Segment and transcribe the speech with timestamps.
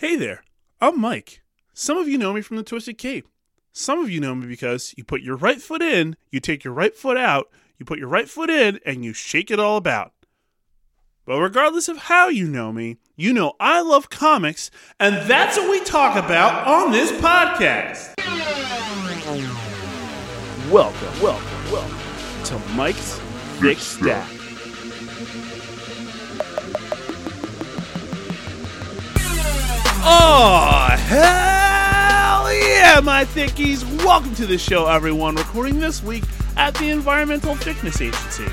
[0.00, 0.44] Hey there,
[0.80, 1.42] I'm Mike.
[1.74, 3.26] Some of you know me from the Twisted Cape.
[3.72, 6.72] Some of you know me because you put your right foot in, you take your
[6.72, 10.12] right foot out, you put your right foot in, and you shake it all about.
[11.24, 15.68] But regardless of how you know me, you know I love comics, and that's what
[15.68, 18.14] we talk about on this podcast.
[20.70, 23.18] Welcome, welcome, welcome to Mike's
[23.58, 24.37] Thick Stack.
[30.10, 33.84] Oh, hell yeah, my thickies!
[34.02, 35.34] Welcome to the show, everyone.
[35.34, 36.24] Recording this week
[36.56, 38.46] at the Environmental Thickness Agency.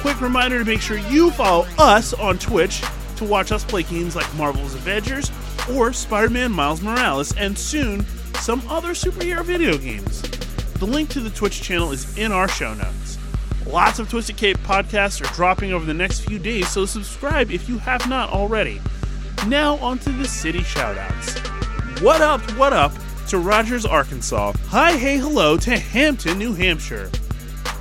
[0.00, 2.82] Quick reminder to make sure you follow us on Twitch
[3.16, 5.30] to watch us play games like Marvel's Avengers
[5.70, 10.22] or Spider Man Miles Morales, and soon some other superhero video games.
[10.78, 13.18] The link to the Twitch channel is in our show notes.
[13.66, 17.68] Lots of Twisted Cape podcasts are dropping over the next few days, so subscribe if
[17.68, 18.80] you have not already.
[19.48, 22.00] Now onto the city shoutouts.
[22.00, 22.92] What up, what up
[23.28, 24.52] to Rogers, Arkansas.
[24.68, 27.10] Hi, hey, hello to Hampton, New Hampshire.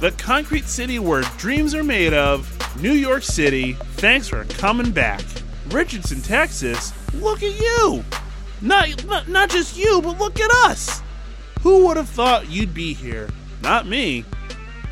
[0.01, 2.49] The concrete city where dreams are made of.
[2.81, 5.21] New York City, thanks for coming back.
[5.69, 8.03] Richardson, Texas, look at you.
[8.61, 11.01] Not, not, not just you, but look at us.
[11.61, 13.29] Who would have thought you'd be here?
[13.61, 14.25] Not me.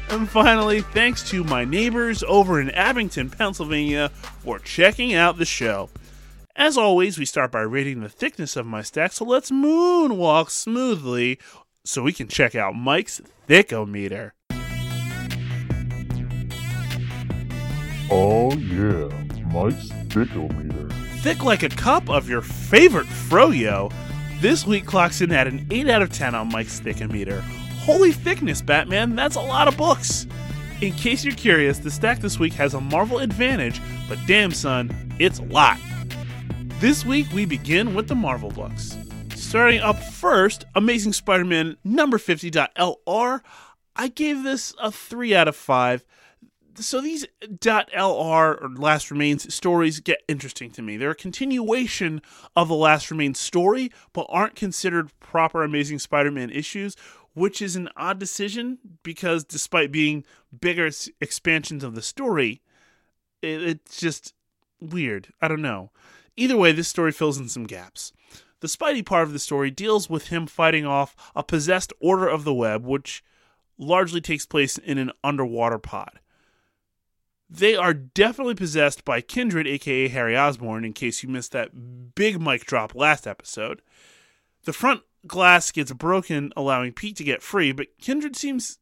[0.10, 4.10] And finally, thanks to my neighbors over in Abington, Pennsylvania
[4.40, 5.90] for checking out the show.
[6.56, 11.40] As always, we start by rating the thickness of my stack, so let's moonwalk smoothly
[11.86, 14.32] so we can check out Mike's Thickometer.
[18.10, 19.08] Oh yeah,
[19.48, 20.92] Mike's Thickometer.
[21.22, 23.92] Thick like a cup of your favorite froyo,
[24.42, 27.40] this week clocks in at an 8 out of 10 on Mike's Thickometer.
[27.80, 30.28] Holy thickness, Batman, that's a lot of books.
[30.82, 34.92] In case you're curious, the stack this week has a Marvel advantage, but damn son,
[35.18, 35.80] it's a lot.
[36.82, 38.98] This week we begin with the Marvel books.
[39.36, 43.42] Starting up first, Amazing Spider Man number 50.LR.
[43.96, 46.04] I gave this a 3 out of 5.
[46.74, 50.98] So these .LR or Last Remains stories get interesting to me.
[50.98, 52.20] They're a continuation
[52.56, 56.96] of the Last Remains story, but aren't considered proper Amazing Spider-Man issues,
[57.36, 60.26] which is an odd decision because despite being
[60.60, 60.90] bigger
[61.22, 62.64] expansions of the story,
[63.44, 64.34] it's just
[64.80, 65.28] weird.
[65.44, 65.92] I don't know.
[66.38, 68.14] Either way, this story fills in some gaps.
[68.62, 72.44] The Spidey part of the story deals with him fighting off a possessed Order of
[72.44, 73.24] the Web, which
[73.78, 76.20] largely takes place in an underwater pod.
[77.50, 82.40] They are definitely possessed by Kindred, aka Harry Osborn, in case you missed that big
[82.40, 83.82] mic drop last episode.
[84.64, 88.78] The front glass gets broken, allowing Pete to get free, but Kindred seems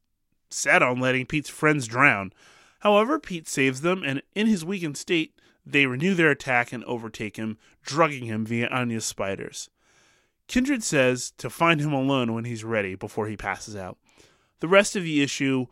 [0.50, 2.32] set on letting Pete's friends drown.
[2.80, 5.34] However, Pete saves them, and in his weakened state,
[5.72, 9.70] they renew their attack and overtake him, drugging him via Anya's spiders.
[10.48, 13.98] Kindred says to find him alone when he's ready before he passes out.
[14.60, 15.66] The rest of the issue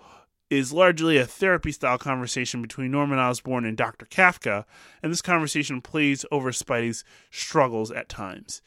[0.50, 4.06] is largely a therapy style conversation between Norman Osborn and Dr.
[4.06, 4.64] Kafka,
[5.02, 8.62] and this conversation plays over Spidey's struggles at times.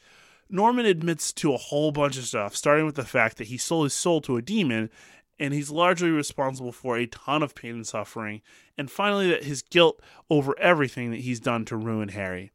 [0.48, 3.84] Norman admits to a whole bunch of stuff, starting with the fact that he sold
[3.84, 4.90] his soul to a demon,
[5.38, 8.42] and he's largely responsible for a ton of pain and suffering,
[8.76, 10.00] and finally that his guilt
[10.30, 12.52] over everything that he's done to ruin Harry.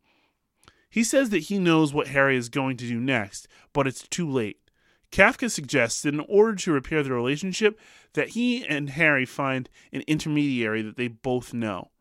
[0.89, 4.29] He says that he knows what Harry is going to do next, but it's too
[4.29, 4.59] late.
[5.11, 7.79] Kafka suggests that in order to repair the relationship,
[8.13, 11.91] that he and Harry find an intermediary that they both know.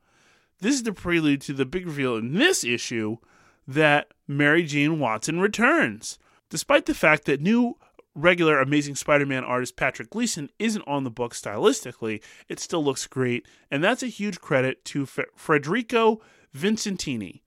[0.61, 3.19] This is the prelude to the big reveal in this issue
[3.67, 6.19] that Mary Jane Watson returns.
[6.49, 7.77] Despite the fact that new
[8.17, 13.07] regular Amazing Spider Man artist Patrick Gleason isn't on the book stylistically, it still looks
[13.07, 16.21] great, and that's a huge credit to F- Federico
[16.57, 17.43] Vicentini.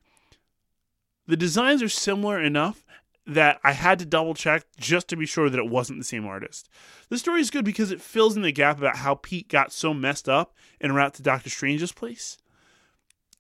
[1.28, 2.86] The designs are similar enough
[3.26, 6.26] that I had to double check just to be sure that it wasn't the same
[6.26, 6.70] artist.
[7.10, 9.94] The story is good because it fills in the gap about how Pete got so
[9.94, 12.38] messed up en route to Doctor Strange's place.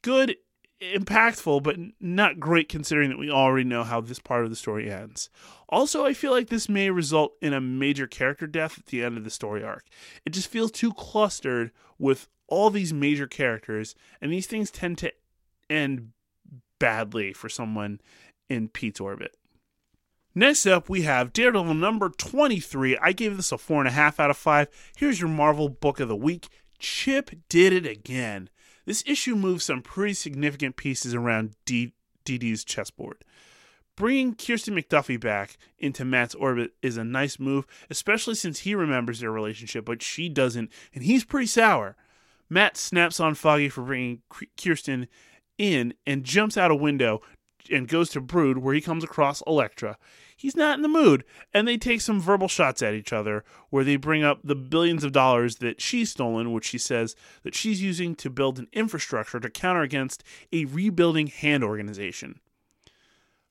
[0.01, 0.35] Good,
[0.81, 4.89] impactful, but not great considering that we already know how this part of the story
[4.89, 5.29] ends.
[5.67, 9.17] Also, I feel like this may result in a major character death at the end
[9.17, 9.85] of the story arc.
[10.25, 15.11] It just feels too clustered with all these major characters, and these things tend to
[15.69, 16.11] end
[16.79, 17.99] badly for someone
[18.49, 19.35] in Pete's orbit.
[20.33, 22.97] Next up, we have Daredevil number 23.
[22.97, 24.67] I gave this a 4.5 out of 5.
[24.95, 26.47] Here's your Marvel book of the week
[26.79, 28.49] Chip did it again.
[28.89, 31.93] This issue moves some pretty significant pieces around D-
[32.25, 33.23] DD's chessboard.
[33.95, 39.19] Bringing Kirsten McDuffie back into Matt's orbit is a nice move, especially since he remembers
[39.19, 41.97] their relationship, but she doesn't, and he's pretty sour.
[42.49, 44.23] Matt snaps on Foggy for bringing
[44.59, 45.07] Kirsten
[45.59, 47.21] in and jumps out a window,
[47.71, 49.99] and goes to Brood, where he comes across Elektra.
[50.39, 53.83] He's not in the mood, and they take some verbal shots at each other, where
[53.83, 57.13] they bring up the billions of dollars that she's stolen, which she says
[57.43, 62.39] that she's using to build an infrastructure to counter against a rebuilding hand organization.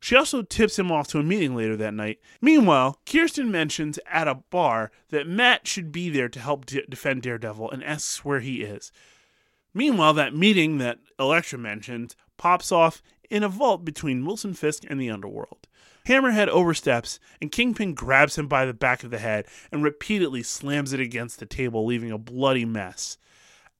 [0.00, 2.20] She also tips him off to a meeting later that night.
[2.40, 7.20] Meanwhile, Kirsten mentions at a bar that Matt should be there to help d- defend
[7.20, 8.92] Daredevil and asks where he is.
[9.74, 14.98] Meanwhile, that meeting that Elektra mentioned pops off in a vault between Wilson Fisk and
[14.98, 15.68] the underworld.
[16.08, 20.94] Hammerhead oversteps, and Kingpin grabs him by the back of the head and repeatedly slams
[20.94, 23.18] it against the table, leaving a bloody mess.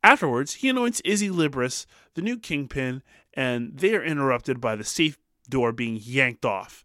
[0.04, 3.02] Afterwards, he anoints Izzy Libris, the new Kingpin,
[3.32, 6.84] and they are interrupted by the safe door being yanked off.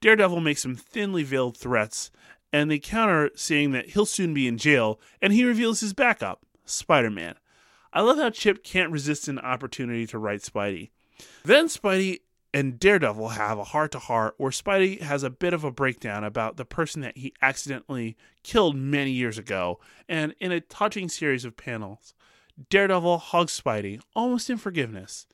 [0.00, 2.10] Daredevil makes some thinly veiled threats,
[2.50, 6.46] and they counter saying that he'll soon be in jail, and he reveals his backup,
[6.64, 7.34] Spider Man.
[7.92, 10.90] I love how Chip can't resist an opportunity to write Spidey.
[11.44, 12.20] Then Spidey
[12.52, 16.24] and Daredevil have a heart to heart where Spidey has a bit of a breakdown
[16.24, 21.44] about the person that he accidentally killed many years ago, and in a touching series
[21.44, 22.14] of panels,
[22.68, 25.26] Daredevil hugs Spidey, almost in forgiveness.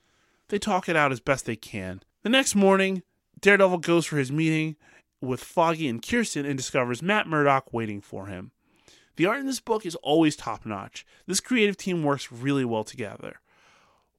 [0.48, 2.02] They talk it out as best they can.
[2.22, 3.02] The next morning,
[3.40, 4.76] Daredevil goes for his meeting
[5.20, 8.52] with Foggy and Kirsten and discovers Matt Murdock waiting for him.
[9.16, 11.06] The art in this book is always top notch.
[11.26, 13.40] This creative team works really well together.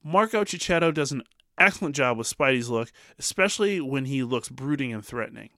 [0.04, 1.24] Marco Checchetto does an
[1.58, 5.50] excellent job with Spidey's look, especially when he looks brooding and threatening.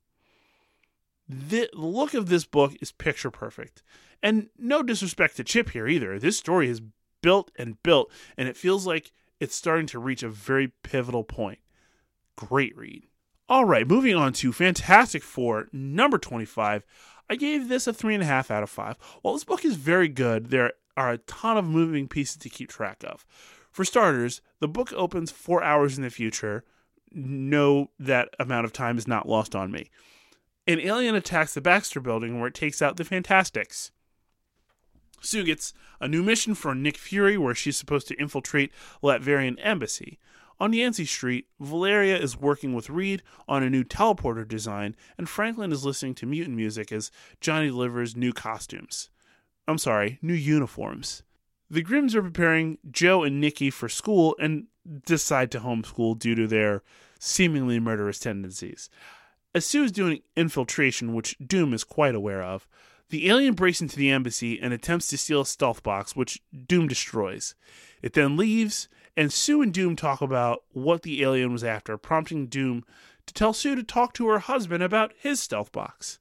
[1.27, 3.83] The look of this book is picture perfect.
[4.21, 6.19] And no disrespect to Chip here either.
[6.19, 6.81] This story is
[7.21, 11.59] built and built, and it feels like it's starting to reach a very pivotal point.
[12.35, 13.05] Great read.
[13.47, 16.83] All right, moving on to Fantastic Four, number 25.
[17.29, 18.95] I gave this a 3.5 out of 5.
[19.21, 22.69] While this book is very good, there are a ton of moving pieces to keep
[22.69, 23.25] track of.
[23.71, 26.63] For starters, the book opens four hours in the future.
[27.11, 29.89] No, that amount of time is not lost on me.
[30.67, 33.91] An alien attacks the Baxter building where it takes out the Fantastics.
[35.21, 38.71] Sue gets a new mission for Nick Fury where she's supposed to infiltrate
[39.03, 40.19] Latverian embassy.
[40.59, 45.71] On Yancey Street, Valeria is working with Reed on a new teleporter design, and Franklin
[45.71, 49.09] is listening to mutant music as Johnny delivers new costumes.
[49.67, 51.23] I'm sorry, new uniforms.
[51.71, 54.65] The Grimms are preparing Joe and Nikki for school and
[55.05, 56.81] decide to homeschool due to their
[57.19, 58.89] seemingly murderous tendencies.
[59.53, 62.67] As Sue is doing infiltration, which Doom is quite aware of,
[63.09, 66.87] the alien breaks into the embassy and attempts to steal a stealth box, which Doom
[66.87, 67.55] destroys.
[68.01, 68.87] It then leaves,
[69.17, 72.83] and Sue and Doom talk about what the alien was after, prompting Doom
[73.25, 76.19] to tell Sue to talk to her husband about his stealth box.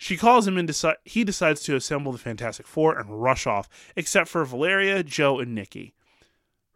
[0.00, 3.68] She calls him and deci- he decides to assemble the Fantastic Four and rush off,
[3.96, 5.92] except for Valeria, Joe, and Nikki.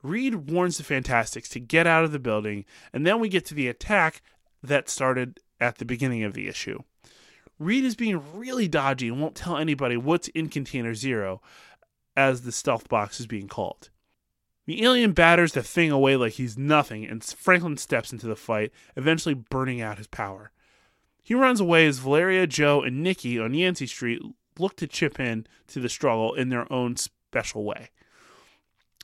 [0.03, 3.55] Reed warns the Fantastics to get out of the building, and then we get to
[3.55, 4.23] the attack
[4.61, 6.81] that started at the beginning of the issue.
[7.61, 11.41] Reed is being really dodgy and won't tell anybody what's in Container Zero,
[12.17, 13.91] as the stealth box is being called.
[14.67, 18.73] The alien batters the thing away like he's nothing, and Franklin steps into the fight,
[18.97, 20.51] eventually burning out his power.
[21.23, 24.21] He runs away as Valeria, Joe, and Nikki on Yancey Street
[24.59, 27.91] look to chip in to the struggle in their own special way.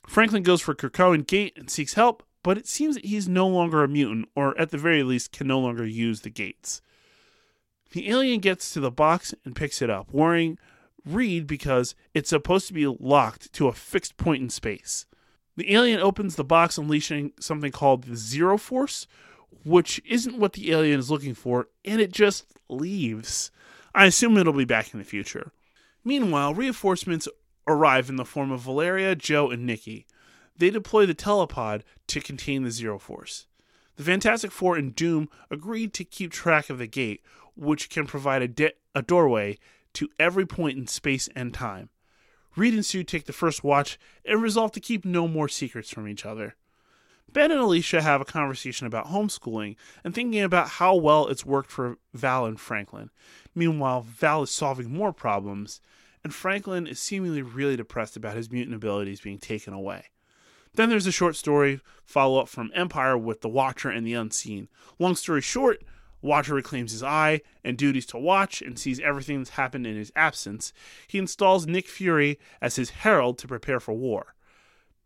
[0.06, 3.85] Franklin goes for Krakoan Gate and seeks help, but it seems that he's no longer
[3.85, 6.81] a mutant, or at the very least can no longer use the gates.
[7.93, 10.58] The alien gets to the box and picks it up, worrying
[11.05, 15.06] Reed because it's supposed to be locked to a fixed point in space.
[15.56, 19.06] The alien opens the box, unleashing something called the Zero Force,
[19.65, 23.50] which isn't what the alien is looking for, and it just leaves.
[23.94, 25.53] I assume it'll be back in the future.
[26.05, 27.29] Meanwhile, reinforcements
[27.67, 30.06] arrive in the form of Valeria, Joe, and Nikki.
[30.56, 33.46] They deploy the telepod to contain the Zero Force.
[33.96, 37.22] The Fantastic Four and Doom agreed to keep track of the gate,
[37.56, 39.58] which can provide a, de- a doorway
[39.94, 41.91] to every point in space and time.
[42.56, 46.08] Reed and Sue take the first watch and resolve to keep no more secrets from
[46.08, 46.56] each other.
[47.31, 51.70] Ben and Alicia have a conversation about homeschooling and thinking about how well it's worked
[51.70, 53.11] for Val and Franklin.
[53.55, 55.81] Meanwhile, Val is solving more problems,
[56.25, 60.06] and Franklin is seemingly really depressed about his mutant abilities being taken away.
[60.75, 64.69] Then there's a short story follow up from Empire with the Watcher and the Unseen.
[64.99, 65.82] Long story short,
[66.23, 70.13] Watcher reclaims his eye and duties to watch and sees everything that's happened in his
[70.17, 70.73] absence.
[71.06, 74.35] He installs Nick Fury as his herald to prepare for war.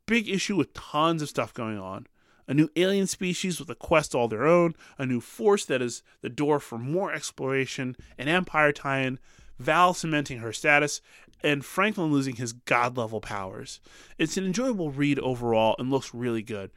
[0.06, 2.06] Big issue with tons of stuff going on
[2.52, 6.02] a new alien species with a quest all their own, a new force that is
[6.20, 9.18] the door for more exploration, an Empire tie in,
[9.58, 11.00] Val cementing her status,
[11.42, 13.80] and Franklin losing his god level powers.
[14.18, 16.70] It's an enjoyable read overall and looks really good.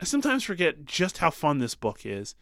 [0.00, 2.34] I sometimes forget just how fun this book is.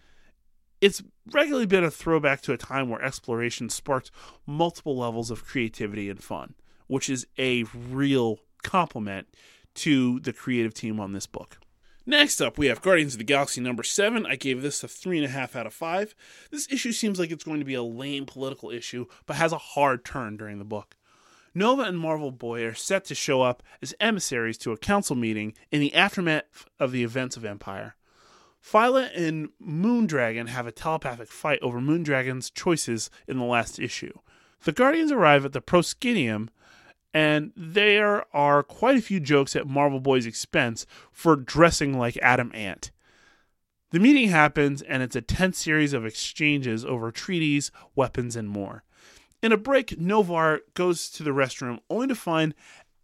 [0.81, 1.03] It's
[1.33, 4.11] regularly been a throwback to a time where exploration sparked
[4.47, 6.55] multiple levels of creativity and fun,
[6.87, 9.27] which is a real compliment
[9.75, 11.59] to the creative team on this book.
[12.07, 14.27] Next up, we have Guardians of the Galaxy number seven.
[14.27, 16.15] I gave this a three and a half out of five.
[16.51, 19.59] This issue seems like it's going to be a lame political issue, but has a
[19.59, 20.97] hard turn during the book.
[21.55, 25.55] Nova and Marvel Boy are set to show up as emissaries to a council meeting
[25.71, 27.97] in the aftermath of the events of Empire.
[28.63, 34.13] Phyla and Moondragon have a telepathic fight over Moondragon's choices in the last issue.
[34.65, 36.49] The Guardians arrive at the Proskenium,
[37.15, 42.51] and there are quite a few jokes at Marvel Boy's expense for dressing like Adam
[42.53, 42.91] Ant.
[43.93, 48.83] The meeting happens, and it's a tense series of exchanges over treaties, weapons, and more.
[49.41, 52.55] In a break, Noh-Varr goes to the restroom only to find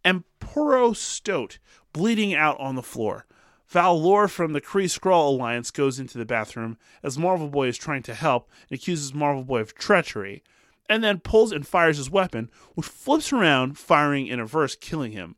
[0.03, 1.59] Empuro Stoat
[1.93, 3.25] bleeding out on the floor.
[3.67, 8.03] Val-Lor from the Kree Skrull Alliance goes into the bathroom as Marvel Boy is trying
[8.03, 10.43] to help and accuses Marvel Boy of treachery,
[10.91, 15.37] and then pulls and fires his weapon, which flips around, firing in reverse, killing him.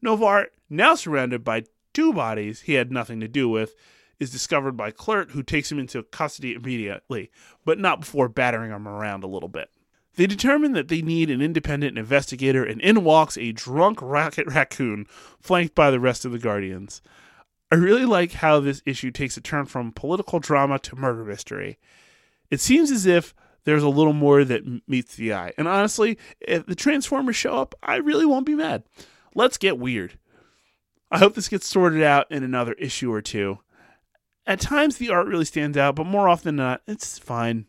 [0.00, 3.74] Noh-Varr, now surrounded by two bodies he had nothing to do with,
[4.18, 7.30] is discovered by Kl'rt, who takes him into custody immediately,
[7.66, 9.68] but not before battering him around a little bit.
[10.16, 15.06] They determine that they need an independent investigator, and in walks a drunk Rocket Raccoon,
[15.38, 17.02] flanked by the rest of the Guardians.
[17.70, 21.78] I really like how this issue takes a turn from political drama to murder mystery.
[22.50, 23.34] It seems as if
[23.68, 25.52] there's a little more that meets the eye.
[25.58, 28.82] And honestly, if the Transformers show up, I really won't be mad.
[29.34, 30.18] Let's get weird.
[31.10, 33.58] I hope this gets sorted out in another issue or two.
[34.46, 37.66] At times, the art really stands out, but more often than not, it's fine.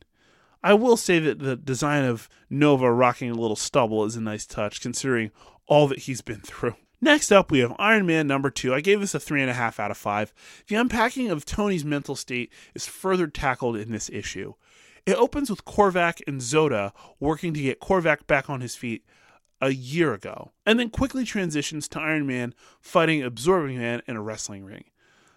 [0.63, 4.45] I will say that the design of Nova rocking a little stubble is a nice
[4.45, 5.31] touch, considering
[5.67, 6.75] all that he's been through.
[7.01, 8.73] Next up, we have Iron Man number two.
[8.73, 10.33] I gave this a three and a half out of five.
[10.67, 14.53] The unpacking of Tony's mental state is further tackled in this issue.
[15.09, 19.03] It opens with Korvac and Zoda working to get Korvac back on his feet
[19.59, 24.21] a year ago, and then quickly transitions to Iron Man fighting Absorbing Man in a
[24.21, 24.83] wrestling ring.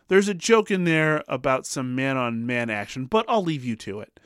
[0.09, 3.75] There's a joke in there about some man on man action, but I'll leave you
[3.77, 4.21] to it.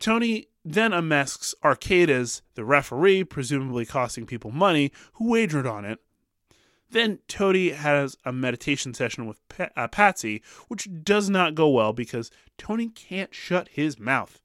[0.00, 5.98] Tony then unmasks Arcade as the referee, presumably costing people money, who wagered on it.
[6.90, 9.40] Then Tony has a meditation session with
[9.74, 14.42] uh, Patsy, which does not go well because Tony can't shut his mouth.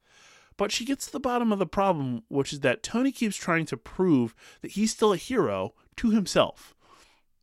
[0.56, 3.66] But she gets to the bottom of the problem, which is that Tony keeps trying
[3.66, 6.74] to prove that he's still a hero to himself.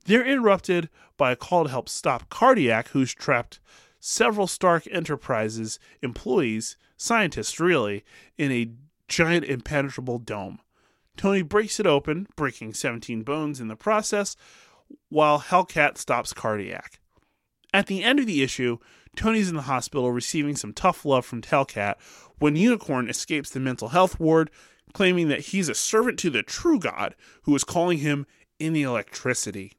[0.06, 3.60] They're interrupted by a call to help stop Cardiac, who's trapped
[4.00, 8.03] several Stark Enterprises employees, scientists really,
[8.38, 8.72] in a
[9.08, 10.60] giant impenetrable dome.
[11.18, 14.36] Tony breaks it open, breaking 17 bones in the process,
[15.10, 17.00] while Hellcat stops Cardiac.
[17.74, 18.80] At the end of the issue,
[19.15, 21.96] Tony's in the hospital receiving some tough love from Hellcat
[22.42, 24.50] when Unicorn escapes the mental health ward,
[24.94, 28.26] claiming that he's a servant to the true God who is calling him
[28.58, 29.74] in the electricity.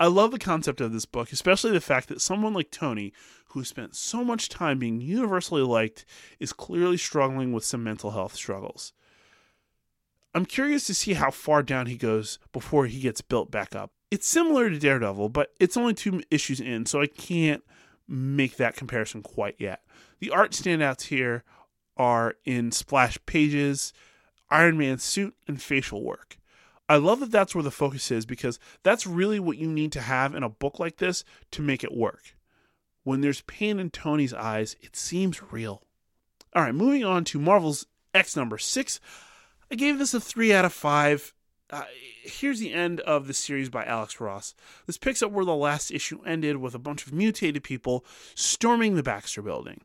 [0.00, 3.12] I love the concept of this book, especially the fact that someone like Tony,
[3.50, 6.04] who spent so much time being universally liked,
[6.40, 8.92] is clearly struggling with some mental health struggles.
[10.34, 13.92] I'm curious to see how far down he goes before he gets built back up.
[14.10, 17.62] It's similar to Daredevil, but it's only two issues in, so I can't
[18.08, 19.82] make that comparison quite yet.
[20.20, 21.44] The art standouts here
[21.96, 23.92] are in splash pages,
[24.50, 26.38] Iron Man's suit, and facial work.
[26.88, 30.00] I love that that's where the focus is because that's really what you need to
[30.00, 32.36] have in a book like this to make it work.
[33.04, 35.82] When there's pain in Tony's eyes, it seems real.
[36.54, 39.00] All right, moving on to Marvel's X number six.
[39.70, 41.34] I gave this a 3 out of 5.
[41.74, 41.82] Uh,
[42.22, 44.54] here's the end of the series by Alex Ross.
[44.86, 48.04] This picks up where the last issue ended with a bunch of mutated people
[48.36, 49.80] storming the Baxter building.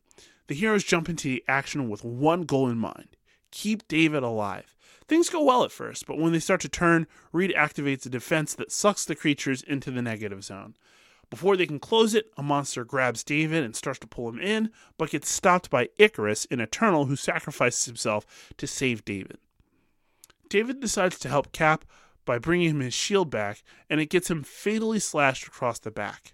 [0.46, 3.18] The heroes jump into the action with one goal in mind
[3.50, 4.76] keep David alive.
[5.08, 8.54] Things go well at first, but when they start to turn, Reed activates a defense
[8.54, 10.76] that sucks the creatures into the negative zone.
[11.32, 14.70] Before they can close it, a monster grabs David and starts to pull him in,
[15.00, 19.40] but gets stopped by Icarus, an Eternal who sacrifices himself to save David.
[20.50, 21.86] David decides to help Cap
[22.26, 26.34] by bringing him his shield back, and it gets him fatally slashed across the back.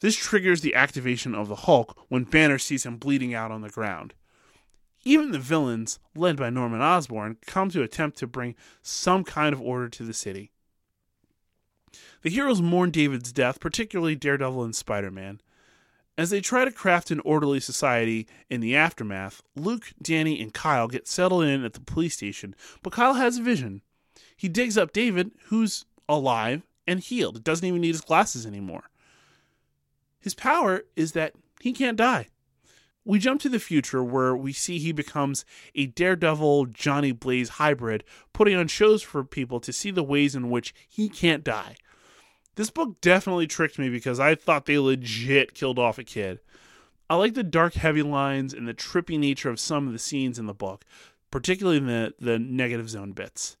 [0.00, 3.70] This triggers the activation of the Hulk when Banner sees him bleeding out on the
[3.70, 4.14] ground.
[5.04, 9.60] Even the villains, led by Norman Osborn, come to attempt to bring some kind of
[9.60, 10.50] order to the city.
[12.22, 15.40] The heroes mourn David's death, particularly Daredevil and Spider Man.
[16.18, 20.86] As they try to craft an orderly society in the aftermath, Luke, Danny, and Kyle
[20.86, 23.80] get settled in at the police station, but Kyle has a vision.
[24.36, 27.42] He digs up David, who's alive and healed.
[27.42, 28.90] Doesn't even need his glasses anymore.
[30.20, 32.28] His power is that he can't die.
[33.04, 38.04] We jump to the future where we see he becomes a daredevil Johnny Blaze hybrid,
[38.32, 41.76] putting on shows for people to see the ways in which he can't die.
[42.54, 46.40] This book definitely tricked me because I thought they legit killed off a kid.
[47.08, 50.38] I like the dark, heavy lines and the trippy nature of some of the scenes
[50.38, 50.84] in the book,
[51.30, 53.56] particularly the, the negative zone bits.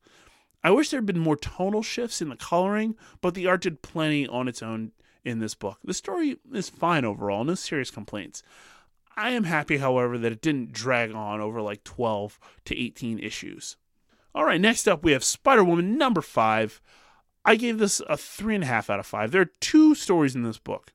[0.64, 3.82] I wish there had been more tonal shifts in the coloring, but the art did
[3.82, 4.92] plenty on its own
[5.24, 5.78] in this book.
[5.84, 8.42] The story is fine overall, no serious complaints.
[9.16, 13.76] I am happy, however, that it didn't drag on over like 12 to 18 issues.
[14.34, 16.80] All right, next up we have Spider Woman number five.
[17.44, 19.30] I gave this a three and a half out of five.
[19.30, 20.92] There are two stories in this book.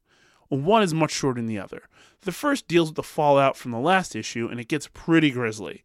[0.49, 1.83] One is much shorter than the other.
[2.21, 5.83] The first deals with the fallout from the last issue, and it gets pretty grisly.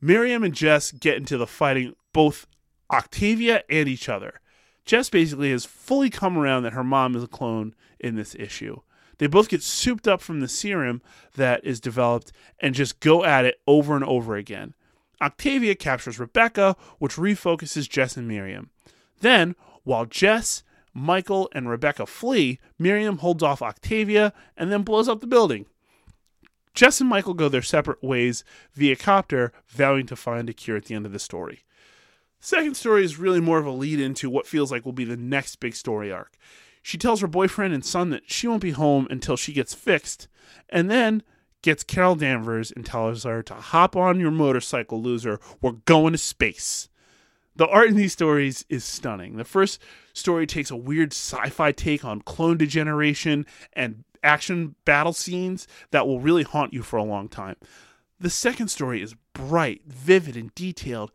[0.00, 2.46] Miriam and Jess get into the fighting both
[2.90, 4.40] Octavia and each other.
[4.84, 8.80] Jess basically has fully come around that her mom is a clone in this issue.
[9.18, 11.02] They both get souped up from the serum
[11.36, 14.74] that is developed and just go at it over and over again.
[15.20, 18.70] Octavia captures Rebecca, which refocuses Jess and Miriam.
[19.20, 19.56] Then,
[19.88, 25.26] while Jess, Michael, and Rebecca flee, Miriam holds off Octavia and then blows up the
[25.26, 25.64] building.
[26.74, 30.84] Jess and Michael go their separate ways via copter, vowing to find a cure at
[30.84, 31.64] the end of the story.
[32.38, 35.16] Second story is really more of a lead into what feels like will be the
[35.16, 36.36] next big story arc.
[36.82, 40.28] She tells her boyfriend and son that she won't be home until she gets fixed,
[40.68, 41.22] and then
[41.62, 45.40] gets Carol Danvers and tells her to hop on your motorcycle, loser.
[45.62, 46.90] We're going to space.
[47.58, 49.36] The art in these stories is stunning.
[49.36, 55.12] The first story takes a weird sci fi take on clone degeneration and action battle
[55.12, 57.56] scenes that will really haunt you for a long time.
[58.20, 61.10] The second story is bright, vivid, and detailed.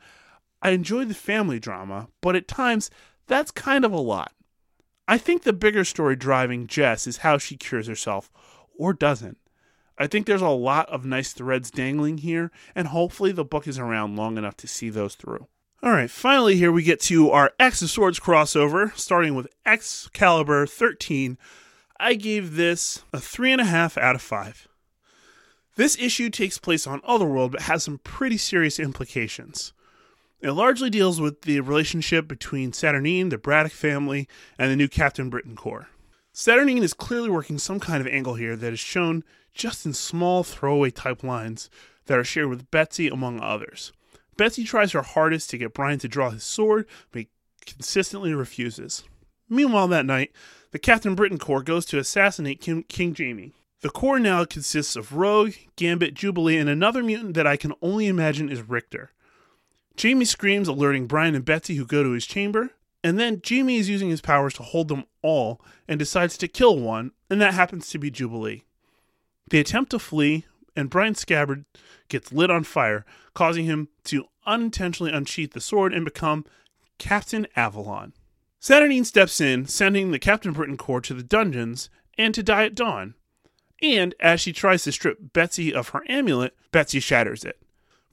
[0.61, 2.91] I enjoy the family drama, but at times
[3.25, 4.33] that's kind of a lot.
[5.07, 8.29] I think the bigger story driving Jess is how she cures herself,
[8.77, 9.37] or doesn't.
[9.97, 13.79] I think there's a lot of nice threads dangling here, and hopefully the book is
[13.79, 15.47] around long enough to see those through.
[15.83, 20.65] All right, finally, here we get to our X of Swords crossover, starting with Excalibur
[20.65, 21.37] 13.
[21.99, 24.69] I gave this a 3.5 out of 5.
[25.75, 29.73] This issue takes place on Otherworld, but has some pretty serious implications.
[30.39, 35.29] It largely deals with the relationship between Saturnine, the Braddock family, and the new Captain
[35.29, 35.89] Britain Corps.
[36.31, 40.45] Saturnine is clearly working some kind of angle here that is shown just in small
[40.45, 41.69] throwaway type lines
[42.05, 43.91] that are shared with Betsy, among others.
[44.37, 47.27] Betsy tries her hardest to get Brian to draw his sword, but he
[47.65, 49.03] consistently refuses.
[49.49, 50.31] Meanwhile, that night,
[50.71, 53.53] the Captain Britain Corps goes to assassinate King, King Jamie.
[53.81, 58.07] The Corps now consists of Rogue, Gambit, Jubilee, and another mutant that I can only
[58.07, 59.11] imagine is Rictor.
[59.95, 62.71] Jamie screams, alerting Brian and Betsy, who go to his chamber.
[63.03, 66.79] And then Jamie is using his powers to hold them all and decides to kill
[66.79, 68.63] one, and that happens to be Jubilee.
[69.49, 71.65] They attempt to flee, and Brian scabbard
[72.07, 76.45] gets lit on fire, causing him to unintentionally unsheath the sword and become
[76.97, 78.13] Captain Avalon.
[78.59, 82.75] Saturnine steps in, sending the Captain Britain Corps to the dungeons and to die at
[82.75, 83.15] dawn.
[83.81, 87.59] And as she tries to strip Betsy of her amulet, Betsy shatters it.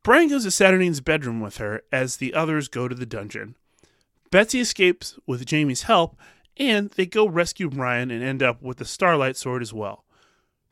[0.03, 3.55] Brian goes to Saturnine's bedroom with her as the others go to the dungeon.
[4.31, 6.19] Betsy escapes with Jamie's help,
[6.57, 10.05] and they go rescue Brian and end up with the Starlight Sword as well.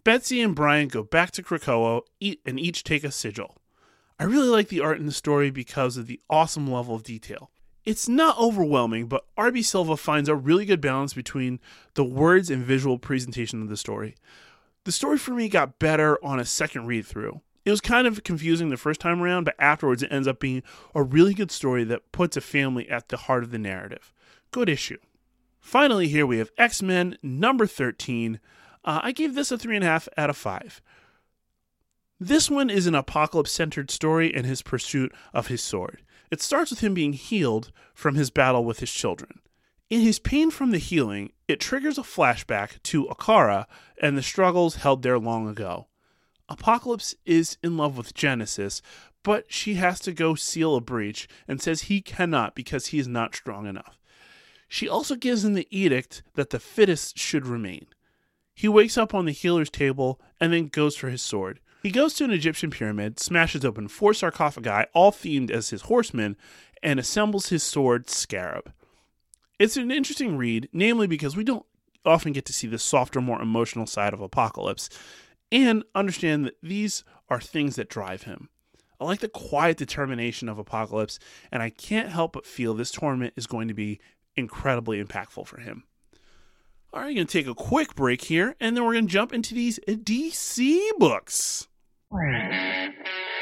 [0.08, 2.00] Betsy and Brian go back to Krakoa
[2.46, 3.58] and each take a sigil.
[4.18, 7.50] I really like the art in the story because of the awesome level of detail.
[7.84, 11.60] It's not overwhelming, but RB Silva finds a really good balance between
[11.92, 14.14] the words and visual presentation of the story.
[14.84, 17.42] The story for me got better on a second read through.
[17.66, 20.62] It was kind of confusing the first time around, but afterwards it ends up being
[20.94, 24.14] a really good story that puts a family at the heart of the narrative.
[24.52, 25.00] Good issue.
[25.60, 28.40] Finally, here we have X Men number 13.
[28.88, 30.80] Uh, I gave this a 3.5 out of 5.
[32.18, 36.00] This one is an apocalypse centered story in his pursuit of his sword.
[36.30, 39.40] It starts with him being healed from his battle with his children.
[39.90, 43.66] In his pain from the healing, it triggers a flashback to Okkara
[44.00, 45.88] and the struggles held there long ago.
[46.48, 48.80] Apocalypse is in love with Genesis,
[49.22, 53.06] but she has to go seal a breach and says he cannot because he is
[53.06, 54.00] not strong enough.
[54.66, 57.88] She also gives him the edict that the fittest should remain.
[58.58, 61.60] He wakes up on the healer's table and then goes for his sword.
[61.80, 66.36] He goes to an Egyptian pyramid, smashes open four sarcophagi, all themed as his horsemen,
[66.82, 68.72] and assembles his sword, Skaarab.
[69.60, 71.64] It's an interesting read, namely because we don't
[72.04, 74.90] often get to see the softer, more emotional side of Apocalypse,
[75.52, 78.48] and understand that these are things that drive him.
[79.00, 81.20] I like the quiet determination of Apocalypse,
[81.52, 84.00] and I can't help but feel this tournament is going to be
[84.34, 85.84] incredibly impactful for him.
[86.90, 89.34] All right, going to take a quick break here, and then we're going to jump
[89.34, 91.68] into these DC books.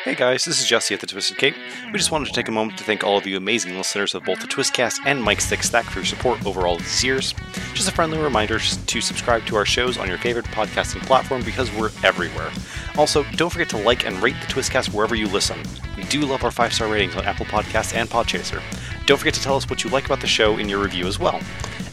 [0.02, 1.54] Hey guys, this is Jesse at the Twisted Cape.
[1.92, 4.24] We just wanted to take a moment to thank all of you amazing listeners of
[4.24, 7.34] both the Twistcast and Mike's Thick Stack for your support over all these years.
[7.74, 11.72] Just a friendly reminder to subscribe to our shows on your favorite podcasting platform because
[11.72, 12.50] we're everywhere.
[12.98, 15.60] Also, don't forget to like and rate the Twistcast wherever you listen.
[15.96, 18.60] We do love our five star ratings on Apple Podcasts and Podchaser.
[19.06, 21.20] Don't forget to tell us what you like about the show in your review as
[21.20, 21.40] well.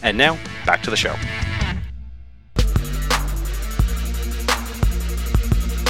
[0.04, 1.14] And now, back to the show.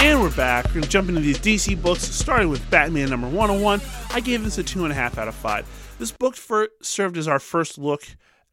[0.01, 0.67] And we're back.
[0.67, 3.81] We're going to jump into these DC books, starting with Batman number 101.
[4.13, 5.97] I gave this a 2.5 out of 5.
[5.99, 6.37] This book
[6.81, 8.05] served as our first look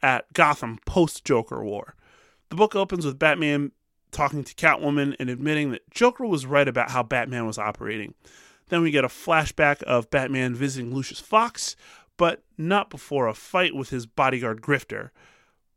[0.01, 1.93] at Gotham post Joker War.
[2.49, 3.71] The book opens with Batman
[4.09, 8.15] talking to Catwoman and admitting that Joker was right about how Batman was operating.
[8.69, 11.75] Then we get a flashback of Batman visiting Lucius Fox,
[12.17, 15.11] but not before a fight with his bodyguard Grifter.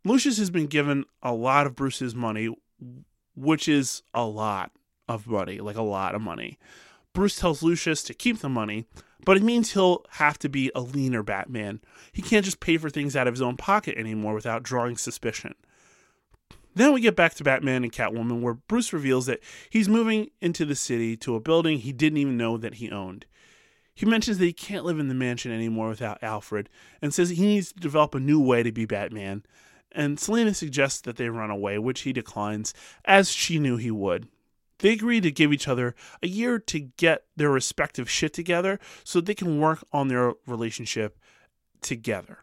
[0.04, 2.54] Lucius has been given a lot of Bruce's money,
[3.34, 4.70] which is a lot
[5.08, 6.58] of money, like a lot of money.
[7.12, 8.86] Bruce tells Lucius to keep the money,
[9.24, 11.80] but it means he'll have to be a leaner Batman.
[12.12, 15.54] He can't just pay for things out of his own pocket anymore without drawing suspicion.
[16.74, 19.40] Then we get back to Batman and Catwoman, where Bruce reveals that
[19.70, 23.26] he's moving into the city to a building he didn't even know that he owned.
[23.94, 26.68] He mentions that he can't live in the mansion anymore without Alfred
[27.00, 29.44] and says he needs to develop a new way to be Batman.
[29.94, 34.28] And Selina suggests that they run away, which he declines, as she knew he would.
[34.78, 39.20] They agree to give each other a year to get their respective shit together so
[39.20, 41.16] they can work on their relationship
[41.80, 42.40] together.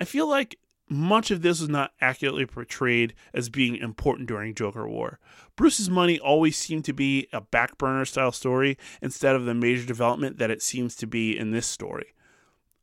[0.00, 4.88] I feel like much of this was not accurately portrayed as being important during Joker
[4.88, 5.18] War.
[5.56, 9.86] Bruce's money always seemed to be a back burner style story instead of the major
[9.86, 12.14] development that it seems to be in this story.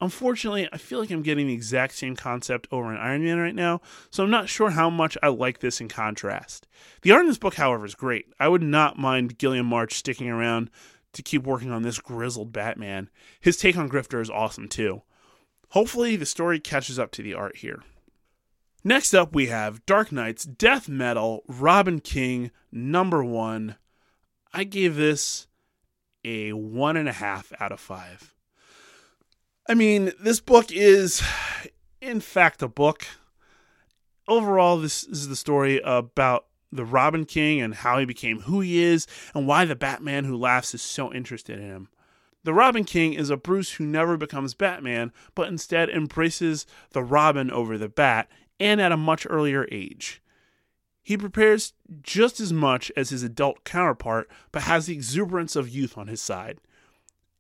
[0.02, 3.54] Unfortunately, I feel like I'm getting the exact same concept over in Iron Man right
[3.54, 6.68] now, so I'm not sure how much I like this in contrast.
[7.04, 8.26] The art in this book, however, is great.
[8.40, 10.72] I would not mind Guillem March sticking around
[11.14, 13.12] to keep working on this grizzled Batman.
[13.40, 15.04] His take on Grifter is awesome too.
[15.70, 17.84] Hopefully, the story catches up to the art here.
[18.84, 23.76] Next up, we have Dark Nights Death Metal Robin King number one.
[24.52, 25.46] I gave this
[26.26, 28.31] a one and a half out of five.
[29.72, 31.24] I mean, this book is,
[32.02, 33.08] in fact, a book.
[34.28, 38.84] Overall, this is the story about the Robin King and how he became who he
[38.84, 41.88] is and why the Batman who laughs is so interested in him.
[42.44, 47.50] The Robin King is a Bruce who never becomes Batman, but instead embraces the Robin
[47.50, 48.28] over the Bat
[48.60, 50.22] and at a much earlier age.
[51.02, 55.98] He prepares just as much as his adult counterpart, but has the exuberance of youth
[55.98, 56.60] on his side.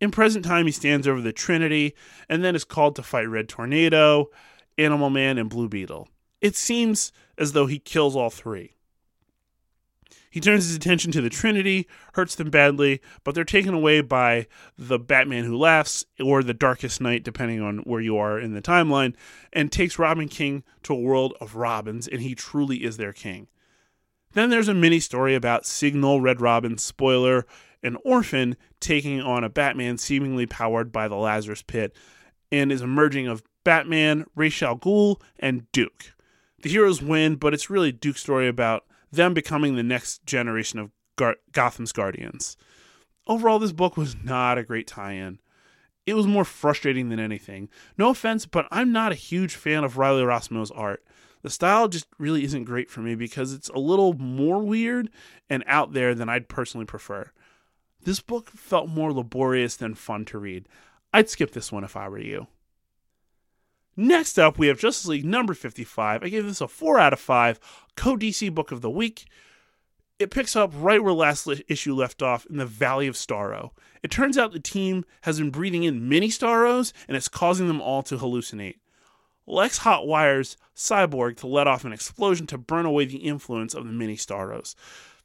[0.01, 1.95] In present time, he stands over the Trinity
[2.27, 4.31] and then is called to fight Red Tornado,
[4.77, 6.09] Animal Man, and Blue Beetle.
[6.41, 8.73] It seems as though he kills all three.
[10.31, 14.47] He turns his attention to the Trinity, hurts them badly, but they're taken away by
[14.77, 18.61] the Batman who laughs or the Darkest Night, depending on where you are in the
[18.61, 19.13] timeline,
[19.53, 23.49] and takes Robin King to a world of Robins, and he truly is their king.
[24.33, 27.45] Then there's a mini story about Signal, Red Robin, spoiler,
[27.84, 31.96] an orphan taking on a Batman seemingly powered by the Lazarus Pit,
[32.52, 36.13] and is emerging of Batman, Ra's al Ghul, and Duke.
[36.62, 40.91] The heroes win, but it's really Duke's story about them becoming the next generation of
[41.15, 42.56] Gar- Gotham's Guardians.
[43.28, 45.39] Overall, this book was not a great tie in.
[46.06, 47.70] It was more frustrating than anything.
[47.98, 51.04] No offense, but I'm not a huge fan of Riley Rossmo's art.
[51.44, 55.10] The style just really isn't great for me because it's a little more weird
[55.50, 57.32] and out there than I'd personally prefer.
[58.03, 60.67] This book felt more laborious than fun to read.
[61.13, 62.47] I'd skip this one if I were you.
[63.97, 66.23] Next up, we have Justice League number 55.
[66.23, 67.59] I gave this a 4 out of 5,
[67.95, 69.25] co DC book of the week.
[70.17, 73.71] It picks up right where last issue left off in the Valley of Starro.
[74.03, 77.81] It turns out the team has been breathing in mini Starros and it's causing them
[77.81, 78.77] all to hallucinate.
[79.47, 83.85] Lex hot wires Cyborg to let off an explosion to burn away the influence of
[83.85, 84.75] the mini Starros.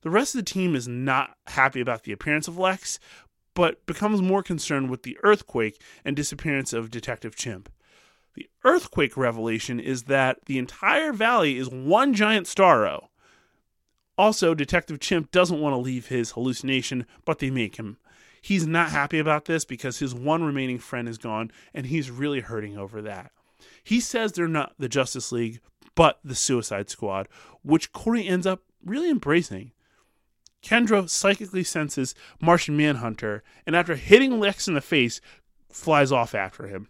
[0.07, 3.01] The rest of the team is not happy about the appearance of Lex,
[3.55, 7.69] but becomes more concerned with the earthquake and disappearance of Detective Chimp.
[8.35, 13.09] The earthquake revelation is that the entire valley is one giant starro.
[14.16, 17.97] Also, Detective Chimp doesn't want to leave his hallucination, but they make him.
[18.40, 22.42] He's not happy about this because his one remaining friend is gone, and he's really
[22.42, 23.33] hurting over that.
[23.83, 25.59] He says they're not the Justice League,
[25.97, 27.27] but the Suicide Squad,
[27.64, 29.73] which Corey ends up really embracing.
[30.62, 35.21] Kendra psychically senses Martian Manhunter, and after hitting Lex in the face,
[35.71, 36.88] flies off after him.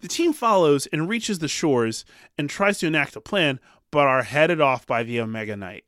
[0.00, 2.04] The team follows and reaches the shores
[2.36, 5.84] and tries to enact a plan, but are headed off by the Omega Knight.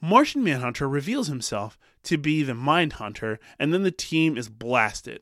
[0.00, 5.20] Martian Manhunter reveals himself to be the Mind Hunter, and then the team is blasted.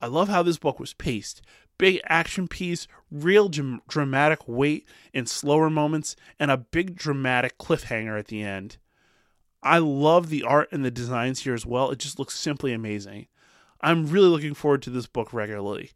[0.00, 1.42] I love how this book was paced.
[1.78, 8.18] Big action piece, real dram- dramatic weight in slower moments, and a big dramatic cliffhanger
[8.18, 8.78] at the end.
[9.62, 11.90] I love the art and the designs here as well.
[11.90, 13.26] It just looks simply amazing.
[13.80, 15.92] I'm really looking forward to this book regularly.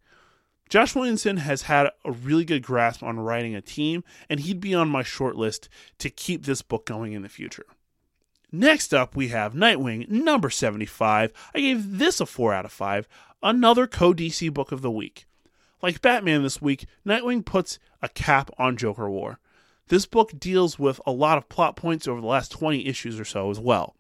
[0.69, 4.75] Josh Williamson has had a really good grasp on writing a team, and he'd be
[4.75, 5.69] on my short list
[5.99, 7.67] to keep this book going in the future.
[8.53, 11.33] Next up, we have Nightwing number 75.
[11.55, 13.09] I gave this a 4 out of 5,
[13.43, 15.27] another co DC book of the week.
[15.83, 19.39] Like Batman this week, Nightwing puts a cap on Joker War.
[19.91, 23.25] This book deals with a lot of plot points over the last 20 issues or
[23.25, 23.97] so as well.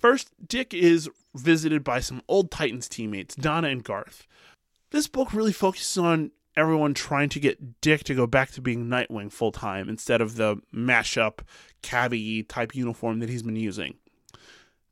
[0.00, 4.28] First, Dick is visited by some old Titans teammates, Donna and Garth.
[4.92, 8.86] This book really focuses on everyone trying to get Dick to go back to being
[8.86, 11.40] Nightwing full time instead of the mashup
[11.82, 13.94] cabbie type uniform that he's been using.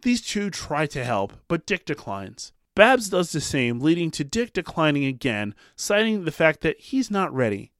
[0.02, 2.52] These two try to help, but Dick declines.
[2.74, 7.32] Babs does the same, leading to Dick declining again, citing the fact that he's not
[7.32, 7.70] ready.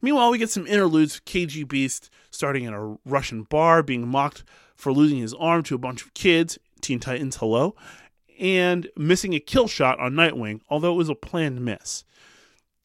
[0.00, 4.44] Meanwhile, we get some interludes of KG Beast starting in a Russian bar, being mocked
[4.74, 7.74] for losing his arm to a bunch of kids, Teen Titans, hello,
[8.38, 12.04] and missing a kill shot on Nightwing, although it was a planned miss.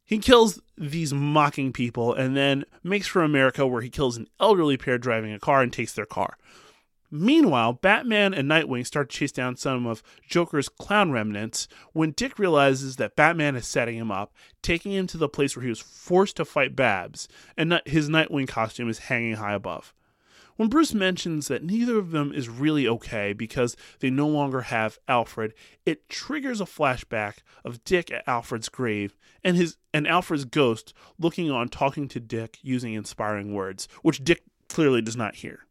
[0.05, 4.77] He kills these mocking people and then makes for America, where he kills an elderly
[4.77, 6.37] pair driving a car and takes their car.
[7.09, 12.37] Meanwhile, Batman and Nightwing start to chase down some of Joker's clown remnants when Dick
[12.37, 15.79] realizes that Batman is setting him up, taking him to the place where he was
[15.79, 19.93] forced to fight Babs, and his Nightwing costume is hanging high above.
[20.57, 24.97] When Bruce mentions that neither of them is really okay because they no longer have
[25.07, 25.53] Alfred,
[25.85, 31.51] it triggers a flashback of Dick at Alfred's grave and his and Alfred's ghost looking
[31.51, 35.66] on talking to Dick using inspiring words, which Dick clearly does not hear.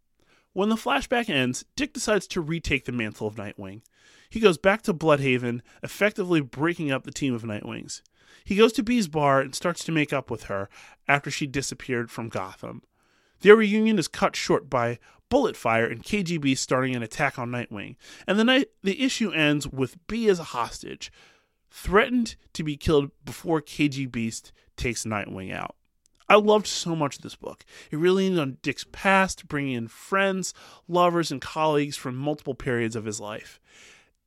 [0.56, 3.82] When the flashback ends, Dick decides to retake the mantle of Nightwing.
[4.30, 8.00] He goes back to Blüdhaven, effectively breaking up the team of Nightwings.
[8.42, 10.70] He goes to Bee's bar and starts to make up with her
[11.06, 12.80] after she disappeared from Gotham.
[13.40, 17.96] Their reunion is cut short by bullet fire and KGB starting an attack on Nightwing,
[18.26, 21.12] and the night the issue ends with Bee as a hostage,
[21.70, 25.76] threatened to be killed before KG Beast takes Nightwing out.
[26.28, 27.64] I loved so much this book.
[27.90, 30.54] It really leaned on Dick's past, bringing in friends,
[30.88, 33.60] lovers, and colleagues from multiple periods of his life.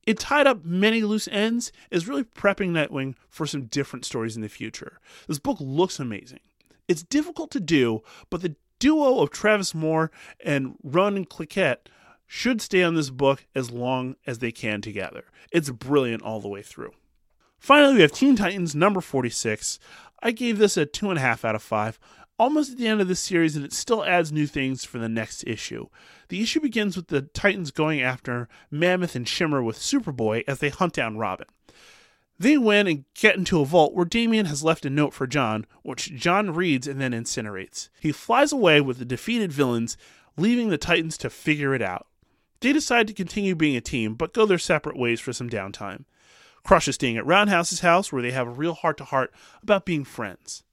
[0.06, 4.42] It tied up many loose ends, is really prepping Nightwing for some different stories in
[4.42, 5.00] the future.
[5.28, 6.40] This book looks amazing.
[6.88, 10.10] It's difficult to do, but the duo of Travis Moore
[10.44, 11.78] and Ronan Cliquet
[12.26, 15.26] should stay on this book as long as they can together.
[15.52, 16.92] It's brilliant all the way through.
[17.60, 19.80] Finally, we have Teen Titans number 46.
[20.22, 22.00] I gave this a 2.5 out of 5,
[22.38, 25.10] almost at the end of this series, and it still adds new things for the
[25.10, 25.88] next issue.
[26.30, 30.70] The issue begins with the Titans going after Mammoth and Shimmer with Superboy as they
[30.70, 31.48] hunt down Robin.
[32.38, 35.66] They win and get into a vault where Damian has left a note for John,
[35.84, 37.90] which John reads and then incinerates.
[38.00, 39.98] He flies away with the defeated villains,
[40.38, 42.08] leaving the Titans to figure it out.
[42.62, 46.06] They decide to continue being a team, but go their separate ways for some downtime.
[46.70, 49.88] Crush is staying at Roundhouse's house, where they have a real heart to heart about
[49.88, 50.64] being friends.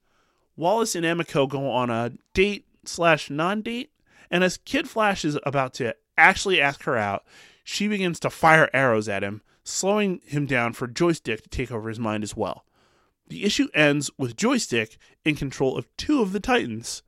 [0.55, 3.89] Wallace and Emiko go on a date slash non date,
[4.29, 7.25] and as Kid Flash is about to actually ask her out,
[7.63, 11.89] she begins to fire arrows at him, slowing him down for Joystick to take over
[11.89, 12.63] his mind as well.
[13.27, 17.01] The issue ends with Joystick in control of two of the Titans.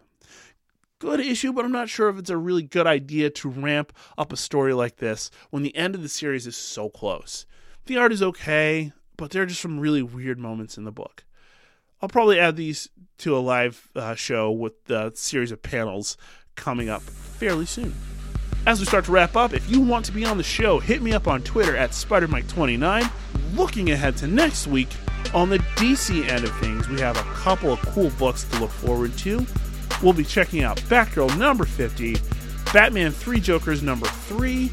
[0.98, 4.34] Good issue, but I'm not sure if it's a really good idea to ramp up
[4.34, 7.46] a story like this when the end of the series is so close.
[7.86, 11.24] The art is okay, but there are just some really weird moments in the book.
[12.02, 12.90] I'll probably add these
[13.20, 16.18] to a live uh, show with the series of panels
[16.56, 17.94] coming up fairly soon.
[18.66, 21.02] As we start to wrap up, if you want to be on the show, hit
[21.02, 23.12] me up on Twitter at SpiderMike29.
[23.56, 24.90] Looking ahead to next week,
[25.34, 28.72] on the DC end of things, we have a couple of cool books to look
[28.72, 29.46] forward to.
[30.02, 32.18] We'll be checking out Batgirl number 50,
[32.74, 34.72] Batman 3 Jokers number 3,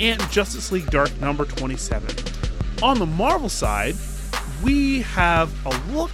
[0.00, 2.35] and Justice League Dark number 27.
[2.82, 3.94] On the Marvel side,
[4.62, 6.10] we have a look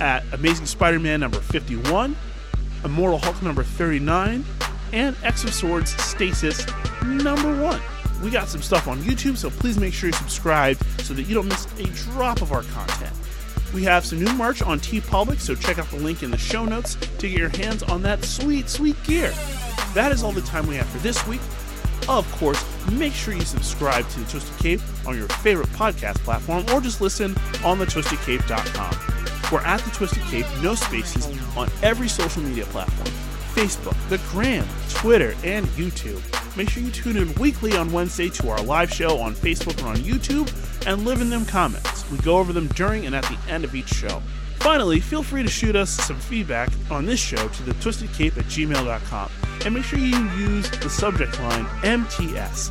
[0.00, 2.16] at Amazing Spider Man number 51,
[2.84, 4.44] Immortal Hulk number 39,
[4.92, 6.66] and X of Swords Stasis
[7.02, 7.80] number one.
[8.22, 11.34] We got some stuff on YouTube, so please make sure you subscribe so that you
[11.34, 13.12] don't miss a drop of our content.
[13.74, 16.64] We have some new merch on TeePublic, so check out the link in the show
[16.64, 19.32] notes to get your hands on that sweet, sweet gear.
[19.94, 21.40] That is all the time we have for this week.
[22.08, 26.64] Of course, make sure you subscribe to the Twisted Cape on your favorite podcast platform
[26.72, 29.14] or just listen on the twistedcape.com.
[29.52, 33.08] We're at the Twisted Cape, no spaces, on every social media platform
[33.54, 36.20] Facebook, the Gram, Twitter, and YouTube.
[36.56, 39.88] Make sure you tune in weekly on Wednesday to our live show on Facebook or
[39.88, 40.52] on YouTube
[40.86, 42.08] and live in them comments.
[42.10, 44.20] We go over them during and at the end of each show.
[44.58, 48.44] Finally, feel free to shoot us some feedback on this show to the twistedcape at
[48.44, 49.30] gmail.com
[49.64, 52.68] and make sure you use the subject line MTS.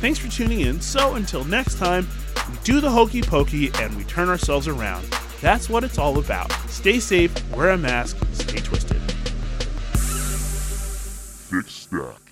[0.00, 0.80] Thanks for tuning in.
[0.80, 2.06] So until next time,
[2.50, 5.06] we do the hokey pokey and we turn ourselves around.
[5.40, 6.50] That's what it's all about.
[6.68, 9.00] Stay safe, wear a mask, stay twisted.
[11.48, 12.25] Thick stack.